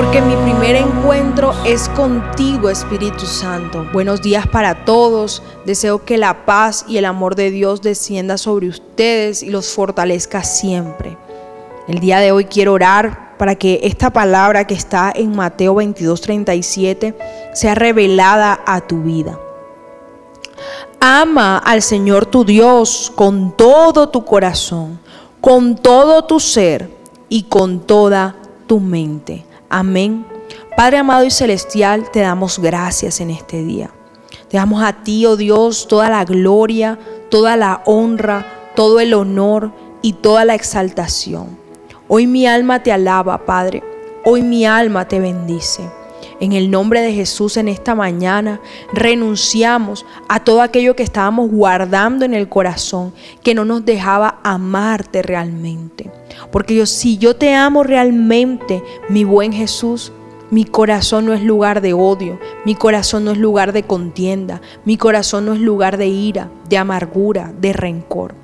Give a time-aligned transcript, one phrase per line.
[0.00, 3.86] porque mi primer encuentro es contigo, Espíritu Santo.
[3.92, 5.42] Buenos días para todos.
[5.66, 10.42] Deseo que la paz y el amor de Dios descienda sobre ustedes y los fortalezca
[10.42, 11.18] siempre.
[11.86, 17.14] El día de hoy quiero orar para que esta palabra que está en Mateo 22:37
[17.52, 19.38] sea revelada a tu vida.
[20.98, 24.98] Ama al Señor tu Dios con todo tu corazón,
[25.42, 26.88] con todo tu ser
[27.28, 29.49] y con toda tu mente.
[29.70, 30.26] Amén.
[30.76, 33.90] Padre amado y celestial, te damos gracias en este día.
[34.48, 36.98] Te damos a ti, oh Dios, toda la gloria,
[37.30, 38.44] toda la honra,
[38.74, 39.70] todo el honor
[40.02, 41.56] y toda la exaltación.
[42.08, 43.84] Hoy mi alma te alaba, Padre.
[44.24, 45.88] Hoy mi alma te bendice.
[46.40, 48.60] En el nombre de Jesús en esta mañana
[48.92, 55.22] renunciamos a todo aquello que estábamos guardando en el corazón que no nos dejaba amarte
[55.22, 56.10] realmente.
[56.50, 60.12] Porque yo, si yo te amo realmente, mi buen Jesús,
[60.50, 64.96] mi corazón no es lugar de odio, mi corazón no es lugar de contienda, mi
[64.96, 68.34] corazón no es lugar de ira, de amargura, de rencor.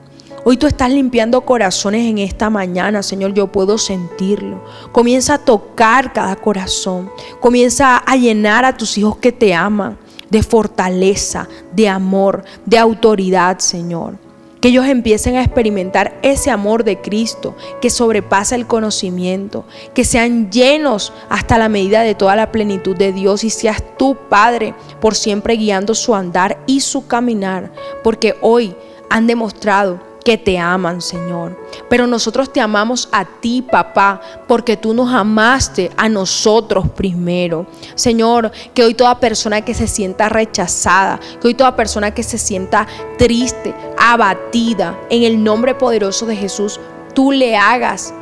[0.48, 4.62] Hoy tú estás limpiando corazones en esta mañana, Señor, yo puedo sentirlo.
[4.92, 7.10] Comienza a tocar cada corazón.
[7.40, 9.98] Comienza a llenar a tus hijos que te aman
[10.30, 14.18] de fortaleza, de amor, de autoridad, Señor.
[14.60, 19.64] Que ellos empiecen a experimentar ese amor de Cristo que sobrepasa el conocimiento.
[19.94, 24.16] Que sean llenos hasta la medida de toda la plenitud de Dios y seas tú,
[24.28, 27.72] Padre, por siempre guiando su andar y su caminar.
[28.04, 28.76] Porque hoy
[29.10, 31.56] han demostrado que te aman, Señor.
[31.88, 37.64] Pero nosotros te amamos a ti, papá, porque tú nos amaste a nosotros primero.
[37.94, 42.38] Señor, que hoy toda persona que se sienta rechazada, que hoy toda persona que se
[42.38, 46.80] sienta triste, abatida, en el nombre poderoso de Jesús,
[47.14, 48.12] tú le hagas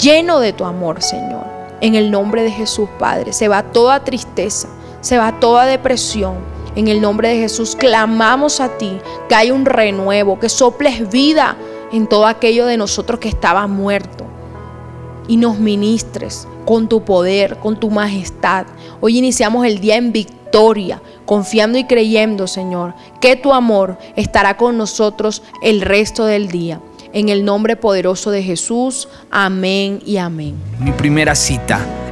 [0.00, 1.44] lleno de tu amor, Señor.
[1.82, 4.68] En el nombre de Jesús, Padre, se va toda tristeza,
[5.02, 6.36] se va toda depresión
[6.76, 11.56] en el nombre de Jesús clamamos a ti que hay un renuevo, que soples vida
[11.92, 14.26] en todo aquello de nosotros que estaba muerto
[15.28, 18.66] y nos ministres con tu poder, con tu majestad.
[19.00, 24.78] Hoy iniciamos el día en victoria, confiando y creyendo, Señor, que tu amor estará con
[24.78, 26.80] nosotros el resto del día.
[27.12, 30.54] En el nombre poderoso de Jesús, amén y amén.
[30.80, 32.01] Mi primera cita